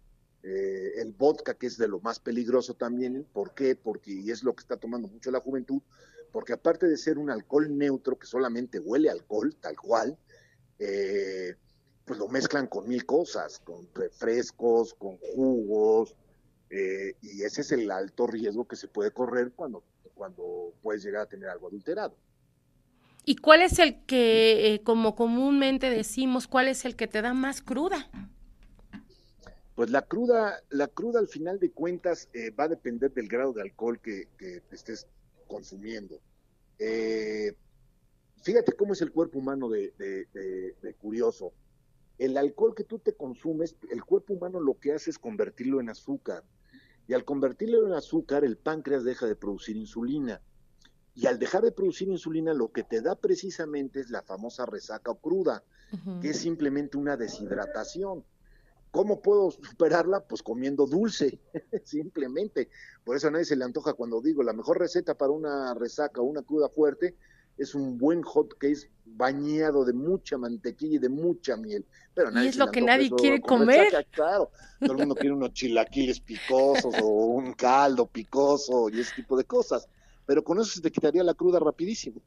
eh, 0.42 0.92
el 0.96 1.12
vodka 1.12 1.54
que 1.54 1.66
es 1.66 1.76
de 1.76 1.88
lo 1.88 2.00
más 2.00 2.18
peligroso 2.18 2.74
también, 2.74 3.26
¿por 3.32 3.54
qué? 3.54 3.76
Porque 3.76 4.12
y 4.12 4.30
es 4.30 4.42
lo 4.42 4.54
que 4.54 4.62
está 4.62 4.76
tomando 4.76 5.08
mucho 5.08 5.30
la 5.30 5.40
juventud, 5.40 5.82
porque 6.32 6.54
aparte 6.54 6.86
de 6.86 6.96
ser 6.96 7.18
un 7.18 7.30
alcohol 7.30 7.76
neutro 7.76 8.18
que 8.18 8.26
solamente 8.26 8.78
huele 8.78 9.10
alcohol, 9.10 9.54
tal 9.60 9.76
cual, 9.76 10.18
eh, 10.78 11.56
pues 12.08 12.18
lo 12.18 12.26
mezclan 12.28 12.66
con 12.66 12.88
mil 12.88 13.04
cosas, 13.04 13.60
con 13.60 13.86
refrescos, 13.94 14.94
con 14.94 15.18
jugos, 15.18 16.16
eh, 16.70 17.14
y 17.20 17.42
ese 17.42 17.60
es 17.60 17.70
el 17.72 17.90
alto 17.90 18.26
riesgo 18.26 18.66
que 18.66 18.76
se 18.76 18.88
puede 18.88 19.10
correr 19.10 19.52
cuando, 19.54 19.84
cuando 20.14 20.72
puedes 20.82 21.04
llegar 21.04 21.22
a 21.22 21.26
tener 21.26 21.50
algo 21.50 21.68
adulterado. 21.68 22.16
¿Y 23.26 23.36
cuál 23.36 23.60
es 23.60 23.78
el 23.78 24.06
que, 24.06 24.72
eh, 24.72 24.82
como 24.82 25.14
comúnmente 25.14 25.90
decimos, 25.90 26.48
cuál 26.48 26.68
es 26.68 26.86
el 26.86 26.96
que 26.96 27.06
te 27.06 27.20
da 27.20 27.34
más 27.34 27.60
cruda? 27.60 28.10
Pues 29.74 29.90
la 29.90 30.00
cruda, 30.00 30.62
la 30.70 30.88
cruda 30.88 31.20
al 31.20 31.28
final 31.28 31.60
de 31.60 31.70
cuentas 31.70 32.30
eh, 32.32 32.50
va 32.50 32.64
a 32.64 32.68
depender 32.68 33.12
del 33.12 33.28
grado 33.28 33.52
de 33.52 33.60
alcohol 33.60 34.00
que, 34.00 34.28
estés 34.72 35.06
consumiendo. 35.46 36.18
fíjate 38.42 38.72
cómo 38.72 38.94
es 38.94 39.02
el 39.02 39.12
cuerpo 39.12 39.38
humano 39.40 39.68
de 39.68 39.92
curioso 41.02 41.52
el 42.18 42.36
alcohol 42.36 42.74
que 42.74 42.84
tú 42.84 42.98
te 42.98 43.14
consumes, 43.14 43.76
el 43.90 44.04
cuerpo 44.04 44.34
humano 44.34 44.60
lo 44.60 44.78
que 44.78 44.92
hace 44.92 45.10
es 45.10 45.18
convertirlo 45.18 45.80
en 45.80 45.88
azúcar. 45.88 46.44
Y 47.06 47.14
al 47.14 47.24
convertirlo 47.24 47.86
en 47.86 47.94
azúcar, 47.94 48.44
el 48.44 48.58
páncreas 48.58 49.04
deja 49.04 49.26
de 49.26 49.36
producir 49.36 49.76
insulina. 49.76 50.42
Y 51.14 51.26
al 51.26 51.38
dejar 51.38 51.62
de 51.62 51.72
producir 51.72 52.08
insulina, 52.08 52.52
lo 52.54 52.70
que 52.70 52.82
te 52.82 53.00
da 53.00 53.14
precisamente 53.14 54.00
es 54.00 54.10
la 54.10 54.22
famosa 54.22 54.66
resaca 54.66 55.10
o 55.10 55.18
cruda, 55.18 55.64
que 56.20 56.30
es 56.30 56.38
simplemente 56.38 56.98
una 56.98 57.16
deshidratación. 57.16 58.24
¿Cómo 58.90 59.20
puedo 59.20 59.50
superarla? 59.50 60.20
Pues 60.20 60.42
comiendo 60.42 60.86
dulce, 60.86 61.40
simplemente. 61.84 62.68
Por 63.04 63.16
eso 63.16 63.28
a 63.28 63.30
nadie 63.30 63.44
se 63.44 63.56
le 63.56 63.64
antoja 63.64 63.94
cuando 63.94 64.20
digo, 64.20 64.42
la 64.42 64.52
mejor 64.52 64.78
receta 64.78 65.16
para 65.16 65.32
una 65.32 65.74
resaca 65.74 66.20
o 66.20 66.24
una 66.24 66.42
cruda 66.42 66.68
fuerte 66.68 67.16
es 67.58 67.74
un 67.74 67.98
buen 67.98 68.22
hot 68.22 68.56
case 68.58 68.90
bañado 69.04 69.84
de 69.84 69.92
mucha 69.92 70.38
mantequilla 70.38 70.96
y 70.96 70.98
de 70.98 71.08
mucha 71.08 71.56
miel. 71.56 71.84
Pero 72.14 72.30
y 72.40 72.46
es 72.46 72.56
lo 72.56 72.70
que 72.70 72.80
nadie 72.80 73.10
quiere 73.10 73.40
comer. 73.40 74.06
Claro, 74.10 74.50
todo 74.80 74.92
el 74.92 74.98
mundo 74.98 75.14
quiere 75.14 75.32
unos 75.32 75.52
chilaquiles 75.52 76.20
picosos 76.20 76.94
o 77.02 77.08
un 77.08 77.52
caldo 77.52 78.06
picoso 78.06 78.88
y 78.88 79.00
ese 79.00 79.16
tipo 79.16 79.36
de 79.36 79.44
cosas. 79.44 79.88
Pero 80.24 80.44
con 80.44 80.58
eso 80.60 80.70
se 80.70 80.80
te 80.80 80.90
quitaría 80.90 81.22
la 81.24 81.34
cruda 81.34 81.58
rapidísimo 81.58 82.22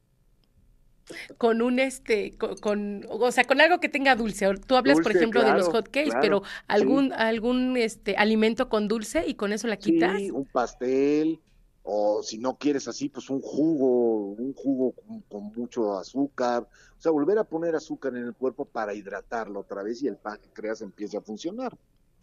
con 1.37 1.61
un 1.61 1.79
este 1.79 2.37
con, 2.37 3.05
o 3.09 3.31
sea 3.31 3.43
con 3.43 3.59
algo 3.59 3.79
que 3.79 3.89
tenga 3.89 4.15
dulce 4.15 4.47
tú 4.65 4.75
hablas 4.75 4.99
por 5.01 5.15
ejemplo 5.15 5.43
de 5.43 5.51
los 5.51 5.67
hot 5.67 5.89
cakes 5.89 6.13
pero 6.21 6.43
algún 6.67 7.11
algún 7.11 7.75
este 7.75 8.15
alimento 8.15 8.69
con 8.69 8.87
dulce 8.87 9.25
y 9.27 9.33
con 9.33 9.51
eso 9.51 9.67
la 9.67 9.77
quitas 9.77 10.17
sí, 10.17 10.31
un 10.31 10.45
pastel 10.45 11.39
o 11.83 12.21
si 12.23 12.37
no 12.37 12.57
quieres 12.57 12.87
así, 12.87 13.09
pues 13.09 13.29
un 13.29 13.41
jugo, 13.41 14.33
un 14.33 14.53
jugo 14.53 14.93
con, 15.29 15.43
mucho 15.55 15.97
azúcar, 15.97 16.67
o 16.97 17.01
sea, 17.01 17.11
volver 17.11 17.37
a 17.39 17.43
poner 17.43 17.75
azúcar 17.75 18.15
en 18.15 18.25
el 18.25 18.35
cuerpo 18.35 18.65
para 18.65 18.93
hidratarlo 18.93 19.61
otra 19.61 19.83
vez 19.83 20.01
y 20.03 20.07
el 20.07 20.17
páncreas 20.17 20.81
empiece 20.81 21.17
a 21.17 21.21
funcionar, 21.21 21.77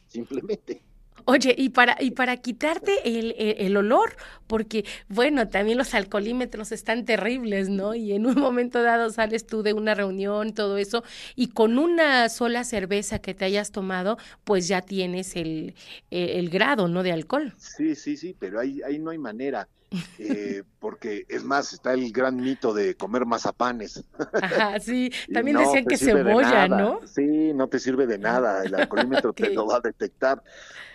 simplemente. 0.07 0.83
Oye, 1.25 1.55
y 1.57 1.71
para, 1.71 1.97
y 2.01 2.13
para 2.13 2.37
quitarte 2.37 2.93
el, 3.05 3.35
el, 3.39 3.77
olor, 3.77 4.17
porque 4.47 4.85
bueno, 5.09 5.49
también 5.49 5.79
los 5.79 5.95
alcoholímetros 5.95 6.73
están 6.73 7.05
terribles, 7.05 7.69
¿no? 7.69 7.95
Y 7.95 8.13
en 8.13 8.27
un 8.27 8.35
momento 8.35 8.83
dado 8.83 9.11
sales 9.11 9.47
tú 9.47 9.63
de 9.63 9.73
una 9.73 9.95
reunión, 9.95 10.55
todo 10.55 10.79
eso, 10.79 11.05
y 11.37 11.49
con 11.49 11.79
una 11.79 12.29
sola 12.29 12.65
cerveza 12.65 13.19
que 13.19 13.35
te 13.35 13.45
hayas 13.45 13.73
tomado, 13.73 14.19
pues 14.45 14.69
ya 14.69 14.83
tienes 14.83 15.37
el, 15.37 15.75
el, 16.11 16.51
grado, 16.51 16.89
¿no? 16.89 17.03
De 17.03 17.13
alcohol. 17.13 17.53
Sí, 17.59 17.95
sí, 17.95 18.17
sí, 18.17 18.35
pero 18.39 18.61
ahí, 18.61 18.81
ahí 18.83 18.99
no 18.99 19.11
hay 19.11 19.19
manera. 19.19 19.69
Eh, 20.19 20.65
porque 20.81 21.25
es 21.29 21.45
más, 21.45 21.73
está 21.73 21.95
el 21.95 22.13
gran 22.13 22.37
mito 22.37 22.75
de 22.75 22.95
comer 22.95 23.25
mazapanes. 23.25 24.05
Ajá, 24.35 24.79
sí, 24.81 25.11
también 25.33 25.57
decían 25.57 25.87
que 25.87 25.97
cebolla, 25.97 26.69
¿no? 26.69 27.01
Sí, 27.07 27.53
no 27.55 27.69
te 27.69 27.79
sirve 27.79 28.07
de 28.07 28.19
nada, 28.19 28.65
el 28.65 28.75
alcoholímetro 28.75 29.33
te 29.33 29.51
lo 29.55 29.67
va 29.67 29.77
a 29.77 29.81
detectar. 29.81 30.43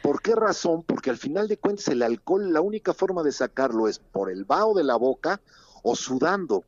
¿Por 0.02 0.22
qué 0.22 0.36
razón? 0.36 0.84
Porque 0.84 1.10
al 1.10 1.18
final 1.18 1.48
de 1.48 1.58
cuentas 1.58 1.88
el 1.88 2.04
alcohol, 2.04 2.54
la 2.54 2.62
única 2.62 2.94
forma 2.94 3.24
de 3.24 3.32
sacarlo 3.32 3.88
es 3.88 4.00
por 4.00 4.30
el 4.30 4.46
vaho 4.46 4.74
de 4.76 4.84
la 4.84 4.96
boca 4.96 5.42
o 5.82 5.96
sudando. 5.96 6.64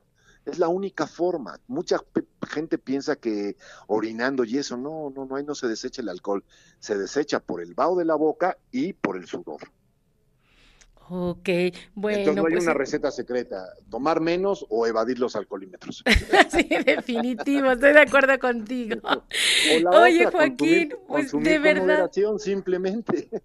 Es 0.46 0.60
la 0.60 0.68
única 0.68 1.08
forma. 1.08 1.60
Mucha 1.68 1.98
gente 2.48 2.78
piensa 2.78 3.16
que 3.16 3.58
orinando 3.88 4.44
y 4.44 4.60
eso, 4.60 4.78
no, 4.78 5.12
no, 5.16 5.26
no, 5.26 5.36
ahí 5.36 5.44
no 5.44 5.56
se 5.56 5.68
desecha 5.68 6.02
el 6.02 6.10
alcohol. 6.10 6.44
Se 6.80 6.98
desecha 6.98 7.40
por 7.40 7.62
el 7.62 7.74
vaho 7.74 7.96
de 7.96 8.06
la 8.06 8.16
boca 8.16 8.58
y 8.72 8.94
por 8.94 9.18
el 9.18 9.26
sudor. 9.26 9.60
Ok, 11.08 11.50
bueno. 11.94 12.18
Entonces 12.18 12.36
no 12.42 12.48
hay 12.48 12.54
pues, 12.54 12.64
una 12.64 12.74
receta 12.74 13.12
secreta, 13.12 13.64
tomar 13.92 14.22
menos 14.22 14.66
o 14.70 14.88
evadir 14.88 15.20
los 15.20 15.36
alcoholímetros. 15.36 16.04
sí, 16.50 16.68
definitivo, 16.84 17.72
estoy 17.72 17.94
de 17.94 18.00
acuerdo 18.00 18.40
contigo. 18.40 18.96
Oye, 19.94 20.26
otra, 20.26 20.40
Joaquín, 20.40 20.90
consumir- 20.90 20.98
pues 21.08 21.32
consumir 21.32 21.48
de 21.48 21.60
verdad. 21.60 22.12
simplemente. 22.40 23.30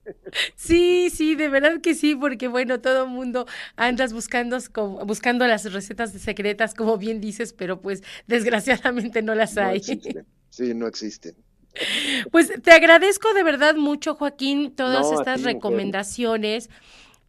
Sí, 0.55 1.11
sí, 1.11 1.35
de 1.35 1.49
verdad 1.49 1.81
que 1.81 1.95
sí, 1.95 2.15
porque 2.15 2.47
bueno, 2.47 2.81
todo 2.81 3.05
el 3.05 3.11
mundo 3.11 3.47
andas 3.77 4.13
buscando, 4.13 4.59
buscando 5.05 5.47
las 5.47 5.71
recetas 5.73 6.13
secretas, 6.13 6.73
como 6.75 6.99
bien 6.99 7.21
dices, 7.21 7.53
pero 7.53 7.81
pues 7.81 8.03
desgraciadamente 8.29 9.23
no 9.23 9.35
las 9.35 9.57
No 9.57 9.63
hay. 9.63 9.79
existen. 9.79 10.27
Sí, 10.49 10.73
no 10.75 10.87
existen. 10.87 11.35
Pues 12.31 12.53
te 12.63 12.73
agradezco 12.73 13.33
de 13.35 13.43
verdad 13.43 13.75
mucho, 13.77 14.15
Joaquín, 14.15 14.75
todas 14.75 15.11
No, 15.11 15.19
estas 15.21 15.43
ti, 15.43 15.43
mujer. 15.43 16.71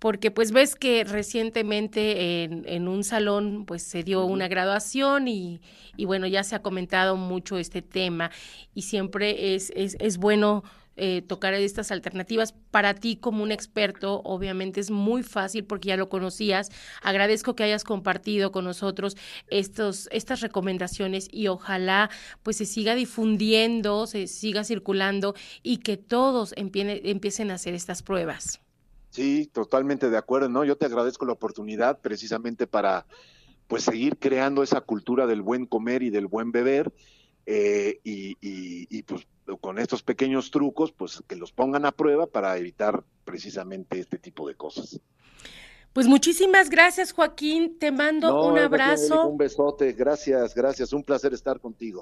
Porque 0.02 0.32
pues 0.32 0.52
ves 0.52 0.74
que 0.76 1.04
recientemente 1.04 2.44
en, 2.44 2.64
en 2.68 2.88
un 2.88 3.04
salón 3.04 3.66
pues 3.68 3.84
se 3.84 4.02
dio 4.02 4.26
una 4.26 4.48
graduación 4.48 5.28
y, 5.28 5.62
y 5.96 6.06
bueno, 6.06 6.26
ya 6.26 6.44
se 6.44 6.56
ha 6.56 6.64
comentado 6.64 7.18
mucho 7.18 7.60
este 7.60 7.84
tema 7.84 8.32
y 8.74 8.82
siempre 8.82 9.54
es, 9.54 9.72
es, 9.76 9.96
es 10.00 10.18
bueno 10.18 10.64
eh, 10.98 11.22
tocar 11.22 11.54
estas 11.54 11.92
alternativas. 11.92 12.56
Para 12.72 12.96
ti 12.96 13.16
como 13.16 13.44
un 13.44 13.52
experto, 13.52 14.22
obviamente 14.26 14.80
es 14.80 14.90
muy 14.90 15.22
fácil 15.22 15.66
porque 15.66 15.90
ya 15.90 15.98
lo 15.98 16.10
conocías. 16.10 16.70
Agradezco 17.04 17.56
que 17.56 17.64
hayas 17.64 17.84
compartido 17.84 18.52
con 18.52 18.66
nosotros 18.66 19.16
estos, 19.50 20.10
estas 20.12 20.42
recomendaciones 20.42 21.28
y 21.32 21.48
ojalá 21.48 22.10
pues 22.42 22.58
se 22.58 22.66
siga 22.66 22.96
difundiendo, 22.96 24.08
se 24.08 24.26
siga 24.26 24.64
circulando 24.64 25.36
y 25.62 25.78
que 25.78 25.96
todos 25.98 26.56
empie- 26.56 27.02
empiecen 27.04 27.52
a 27.52 27.54
hacer 27.54 27.76
estas 27.76 28.02
pruebas. 28.02 28.60
Sí, 29.12 29.48
totalmente 29.54 30.10
de 30.10 30.18
acuerdo, 30.18 30.50
¿no? 30.50 30.64
Yo 30.64 30.78
te 30.78 30.86
agradezco 30.86 31.26
la 31.26 31.34
oportunidad 31.34 32.00
precisamente 32.00 32.66
para 32.66 33.06
pues 33.68 33.84
seguir 33.84 34.18
creando 34.18 34.64
esa 34.64 34.82
cultura 34.82 35.28
del 35.28 35.42
buen 35.42 35.66
comer 35.66 36.02
y 36.02 36.10
del 36.10 36.28
buen 36.28 36.52
beber 36.52 36.92
eh, 37.46 38.00
y, 38.04 38.32
y- 38.42 38.88
y, 38.90 39.04
pues 39.04 39.28
con 39.60 39.80
estos 39.80 40.02
pequeños 40.02 40.50
trucos 40.50 40.92
pues 40.94 41.22
que 41.28 41.36
los 41.36 41.52
pongan 41.52 41.86
a 41.86 41.92
prueba 41.92 42.26
para 42.28 42.58
evitar 42.58 43.04
precisamente 43.26 44.00
este 44.00 44.18
tipo 44.18 44.48
de 44.48 44.56
cosas. 44.56 45.00
Pues 45.94 46.08
muchísimas 46.08 46.70
gracias, 46.70 47.12
Joaquín. 47.12 47.78
Te 47.78 47.92
mando 47.92 48.30
No, 48.30 48.48
un 48.54 48.58
abrazo. 48.60 49.28
Un 49.28 49.38
besote, 49.38 49.92
gracias, 49.92 50.56
gracias, 50.56 50.94
un 50.94 51.04
placer 51.04 51.34
estar 51.34 51.60
contigo. 51.60 52.00